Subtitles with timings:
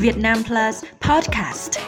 [0.00, 1.78] Việt Nam Plus Podcast.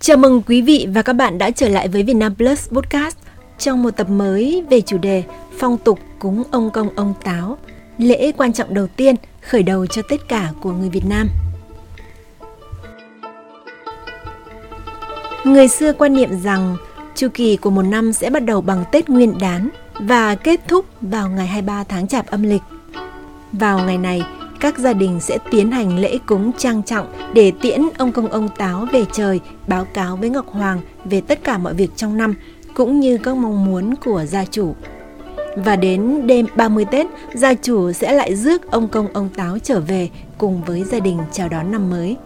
[0.00, 3.16] Chào mừng quý vị và các bạn đã trở lại với Việt Nam Plus Podcast
[3.58, 5.22] trong một tập mới về chủ đề
[5.58, 7.58] phong tục cúng ông công ông táo,
[7.98, 11.28] lễ quan trọng đầu tiên khởi đầu cho tất cả của người Việt Nam.
[15.44, 16.76] Người xưa quan niệm rằng
[17.14, 19.68] chu kỳ của một năm sẽ bắt đầu bằng Tết Nguyên đán
[20.00, 22.62] và kết thúc vào ngày 23 tháng Chạp âm lịch.
[23.52, 24.22] Vào ngày này,
[24.60, 28.48] các gia đình sẽ tiến hành lễ cúng trang trọng để tiễn ông công ông
[28.58, 32.34] táo về trời, báo cáo với Ngọc Hoàng về tất cả mọi việc trong năm,
[32.74, 34.74] cũng như các mong muốn của gia chủ.
[35.56, 39.80] Và đến đêm 30 Tết, gia chủ sẽ lại rước ông công ông táo trở
[39.80, 42.16] về cùng với gia đình chào đón năm mới.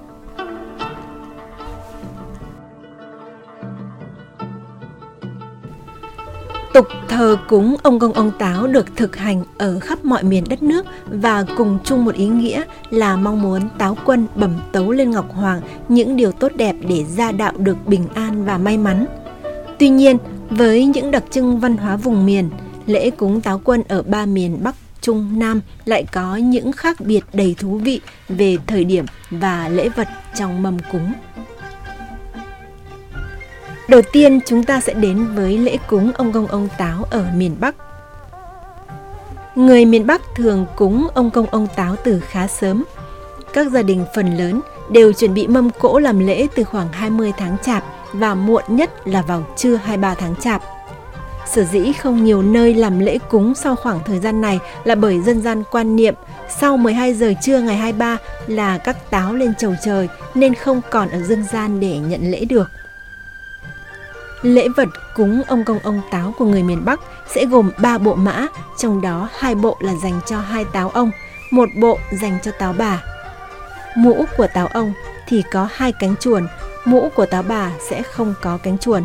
[6.74, 10.62] Tục thờ cúng ông công ông táo được thực hành ở khắp mọi miền đất
[10.62, 15.10] nước và cùng chung một ý nghĩa là mong muốn táo quân bẩm tấu lên
[15.10, 19.06] Ngọc Hoàng những điều tốt đẹp để gia đạo được bình an và may mắn.
[19.78, 20.18] Tuy nhiên,
[20.50, 22.50] với những đặc trưng văn hóa vùng miền,
[22.86, 27.20] lễ cúng táo quân ở ba miền Bắc, Trung, Nam lại có những khác biệt
[27.32, 31.12] đầy thú vị về thời điểm và lễ vật trong mâm cúng.
[33.88, 37.56] Đầu tiên chúng ta sẽ đến với lễ cúng ông công ông táo ở miền
[37.60, 37.74] Bắc.
[39.54, 42.84] Người miền Bắc thường cúng ông công ông táo từ khá sớm.
[43.52, 47.32] Các gia đình phần lớn đều chuẩn bị mâm cỗ làm lễ từ khoảng 20
[47.36, 50.62] tháng chạp và muộn nhất là vào trưa 23 tháng chạp.
[51.46, 55.20] Sở dĩ không nhiều nơi làm lễ cúng sau khoảng thời gian này là bởi
[55.20, 56.14] dân gian quan niệm
[56.60, 61.08] sau 12 giờ trưa ngày 23 là các táo lên chầu trời nên không còn
[61.08, 62.68] ở dương gian để nhận lễ được.
[64.42, 67.00] Lễ vật cúng ông công ông táo của người miền Bắc
[67.34, 68.46] sẽ gồm 3 bộ mã,
[68.76, 71.10] trong đó hai bộ là dành cho hai táo ông,
[71.50, 73.02] một bộ dành cho táo bà.
[73.96, 74.92] Mũ của táo ông
[75.28, 76.46] thì có hai cánh chuồn,
[76.84, 79.04] mũ của táo bà sẽ không có cánh chuồn.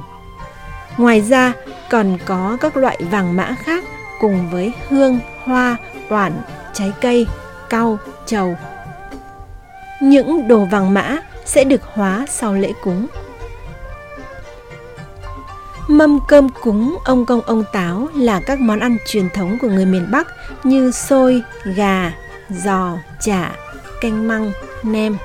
[0.97, 1.53] Ngoài ra
[1.89, 3.83] còn có các loại vàng mã khác
[4.21, 5.77] cùng với hương, hoa,
[6.09, 6.33] oản,
[6.73, 7.27] trái cây,
[7.69, 8.55] cau, trầu.
[10.01, 13.07] Những đồ vàng mã sẽ được hóa sau lễ cúng.
[15.93, 19.85] Mâm cơm cúng ông công ông táo là các món ăn truyền thống của người
[19.85, 20.27] miền Bắc
[20.63, 22.13] như xôi, gà,
[22.49, 23.51] giò, chả,
[24.01, 24.51] canh măng,
[24.83, 25.17] nem.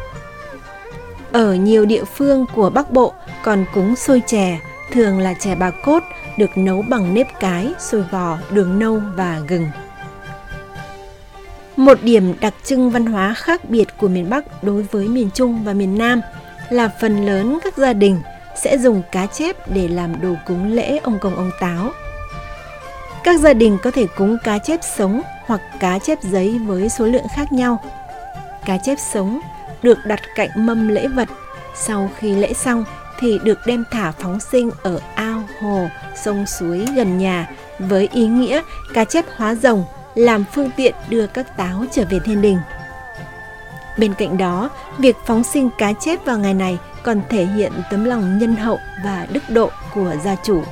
[1.32, 3.12] Ở nhiều địa phương của Bắc Bộ
[3.42, 4.60] còn cúng xôi chè,
[4.92, 6.02] thường là chè bà cốt,
[6.38, 9.68] được nấu bằng nếp cái, xôi gò, đường nâu và gừng.
[11.76, 15.64] Một điểm đặc trưng văn hóa khác biệt của miền Bắc đối với miền Trung
[15.64, 16.20] và miền Nam
[16.70, 18.20] là phần lớn các gia đình
[18.62, 21.90] sẽ dùng cá chép để làm đồ cúng lễ ông công ông táo.
[23.24, 27.04] Các gia đình có thể cúng cá chép sống hoặc cá chép giấy với số
[27.04, 27.82] lượng khác nhau.
[28.64, 29.40] Cá chép sống
[29.82, 31.28] được đặt cạnh mâm lễ vật.
[31.74, 32.84] Sau khi lễ xong
[33.20, 38.26] thì được đem thả phóng sinh ở ao, hồ, sông suối gần nhà với ý
[38.26, 38.62] nghĩa
[38.94, 42.58] cá chép hóa rồng làm phương tiện đưa các táo trở về thiên đình.
[43.98, 48.04] Bên cạnh đó, việc phóng sinh cá chép vào ngày này còn thể hiện tấm
[48.04, 50.62] lòng nhân hậu và đức độ của gia chủ.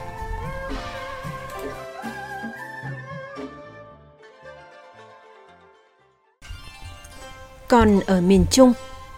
[7.69, 8.73] Còn ở miền Trung,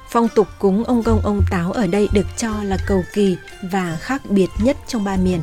[0.09, 3.97] phong tục cúng ông công ông táo ở đây được cho là cầu kỳ và
[4.01, 5.43] khác biệt nhất trong ba miền.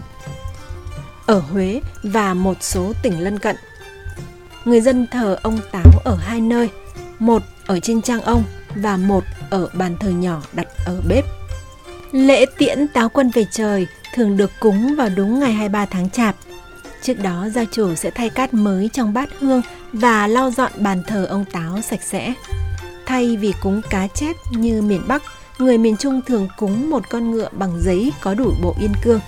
[1.26, 3.56] Ở Huế và một số tỉnh lân cận,
[4.66, 6.70] người dân thờ ông táo ở hai nơi,
[7.20, 8.44] một ở trên trang ông
[8.76, 11.35] và một ở bàn thờ nhỏ đặt ở bếp.
[12.16, 16.36] Lễ tiễn táo quân về trời thường được cúng vào đúng ngày 23 tháng Chạp.
[17.02, 19.62] Trước đó gia chủ sẽ thay cát mới trong bát hương
[19.94, 22.34] và lau dọn bàn thờ ông táo sạch sẽ.
[23.06, 25.24] Thay vì cúng cá chép như miền Bắc,
[25.60, 29.20] người miền Trung thường cúng một con ngựa bằng giấy có đủ bộ yên cương.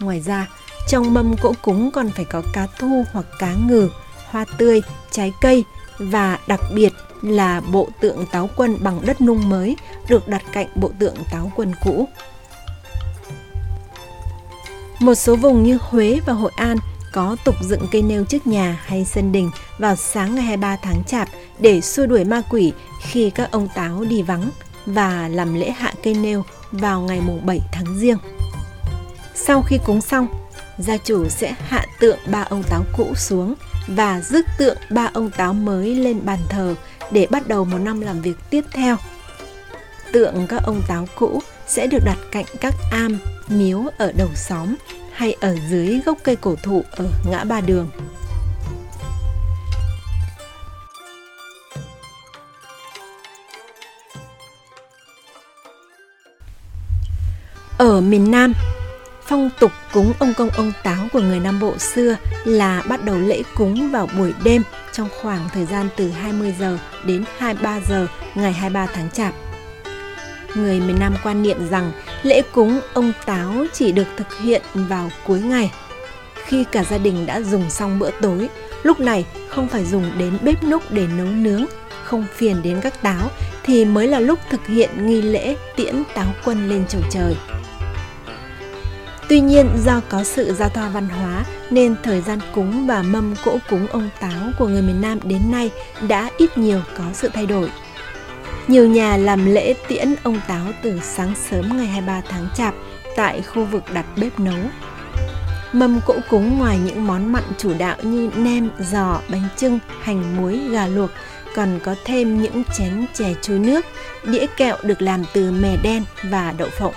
[0.00, 0.48] Ngoài ra,
[0.88, 3.88] trong mâm cỗ cúng còn phải có cá thu hoặc cá ngừ,
[4.30, 5.64] hoa tươi, trái cây
[5.98, 6.92] và đặc biệt
[7.22, 9.76] là bộ tượng táo quân bằng đất nung mới
[10.08, 12.08] được đặt cạnh bộ tượng táo quân cũ.
[14.98, 16.76] Một số vùng như Huế và Hội An
[17.12, 21.04] có tục dựng cây nêu trước nhà hay sân đình vào sáng ngày 23 tháng
[21.04, 24.50] Chạp để xua đuổi ma quỷ khi các ông táo đi vắng
[24.86, 28.18] và làm lễ hạ cây nêu vào ngày mùng 7 tháng Giêng.
[29.34, 30.28] Sau khi cúng xong,
[30.78, 33.54] gia chủ sẽ hạ tượng ba ông táo cũ xuống
[33.86, 36.74] và rước tượng ba ông táo mới lên bàn thờ
[37.10, 38.96] để bắt đầu một năm làm việc tiếp theo.
[40.12, 44.74] Tượng các ông táo cũ sẽ được đặt cạnh các am, miếu ở đầu xóm
[45.12, 47.90] hay ở dưới gốc cây cổ thụ ở ngã ba đường.
[57.78, 58.52] Ở miền Nam,
[59.26, 63.18] phong tục cúng ông công ông táo của người Nam Bộ xưa là bắt đầu
[63.18, 64.62] lễ cúng vào buổi đêm
[64.92, 69.34] trong khoảng thời gian từ 20 giờ đến 23 giờ ngày 23 tháng Chạp.
[70.54, 71.92] Người miền Nam quan niệm rằng
[72.22, 75.72] lễ cúng ông táo chỉ được thực hiện vào cuối ngày.
[76.46, 78.48] Khi cả gia đình đã dùng xong bữa tối,
[78.82, 81.64] lúc này không phải dùng đến bếp núc để nấu nướng,
[82.04, 83.30] không phiền đến các táo
[83.62, 87.36] thì mới là lúc thực hiện nghi lễ tiễn táo quân lên chầu trời.
[89.28, 93.34] Tuy nhiên do có sự giao thoa văn hóa nên thời gian cúng và mâm
[93.44, 95.70] cỗ cúng ông táo của người miền Nam đến nay
[96.08, 97.70] đã ít nhiều có sự thay đổi.
[98.68, 102.74] Nhiều nhà làm lễ tiễn ông táo từ sáng sớm ngày 23 tháng Chạp
[103.16, 104.58] tại khu vực đặt bếp nấu.
[105.72, 110.36] Mâm cỗ cúng ngoài những món mặn chủ đạo như nem, giò, bánh trưng, hành
[110.36, 111.10] muối, gà luộc
[111.54, 113.84] còn có thêm những chén chè chuối nước,
[114.24, 116.94] đĩa kẹo được làm từ mè đen và đậu phộng.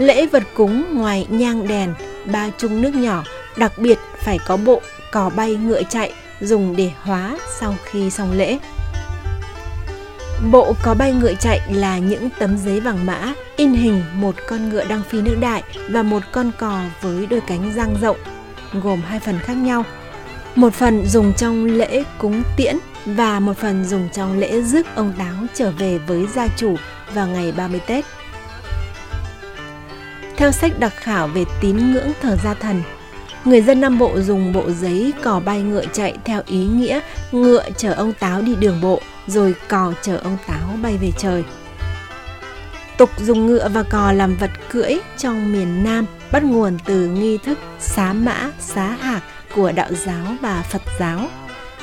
[0.00, 1.94] Lễ vật cúng ngoài nhang đèn,
[2.24, 3.24] ba chung nước nhỏ,
[3.56, 4.80] đặc biệt phải có bộ
[5.12, 8.58] cò bay ngựa chạy dùng để hóa sau khi xong lễ.
[10.52, 14.68] Bộ có bay ngựa chạy là những tấm giấy vàng mã in hình một con
[14.68, 18.16] ngựa đang phi nước đại và một con cò với đôi cánh dang rộng,
[18.82, 19.84] gồm hai phần khác nhau.
[20.54, 25.12] Một phần dùng trong lễ cúng tiễn và một phần dùng trong lễ rước ông
[25.18, 26.76] táo trở về với gia chủ
[27.14, 28.04] vào ngày 30 Tết.
[30.40, 32.82] Theo sách đặc khảo về tín ngưỡng thờ gia thần,
[33.44, 37.00] người dân Nam Bộ dùng bộ giấy cò bay ngựa chạy theo ý nghĩa
[37.32, 41.44] ngựa chở ông táo đi đường bộ rồi cò chở ông táo bay về trời.
[42.98, 47.38] Tục dùng ngựa và cò làm vật cưỡi trong miền Nam bắt nguồn từ nghi
[47.38, 49.22] thức xá mã, xá hạc
[49.54, 51.28] của đạo giáo và Phật giáo.